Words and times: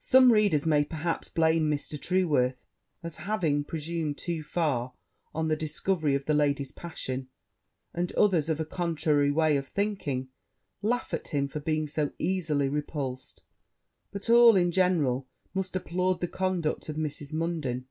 Some 0.00 0.32
readers 0.32 0.64
may, 0.66 0.84
perhaps, 0.86 1.28
blame 1.28 1.70
Mr. 1.70 2.00
Trueworth, 2.00 2.64
as 3.02 3.16
having 3.16 3.62
presumed 3.62 4.16
too 4.16 4.42
far 4.42 4.94
on 5.34 5.48
the 5.48 5.54
discovery 5.54 6.14
of 6.14 6.24
the 6.24 6.32
lady's 6.32 6.72
passion; 6.72 7.28
and 7.92 8.10
others, 8.12 8.48
of 8.48 8.58
a 8.58 8.64
contrary 8.64 9.30
way 9.30 9.54
of 9.58 9.68
thinking, 9.68 10.30
laugh 10.80 11.12
at 11.12 11.28
him 11.28 11.46
for 11.46 11.60
being 11.60 11.86
so 11.86 12.10
easily 12.18 12.70
repulsed: 12.70 13.42
but 14.12 14.30
all, 14.30 14.56
in 14.56 14.70
general, 14.72 15.26
must 15.52 15.76
applaud 15.76 16.22
the 16.22 16.26
conduct 16.28 16.88
of 16.88 16.96
Mrs. 16.96 17.34
Munden. 17.34 17.86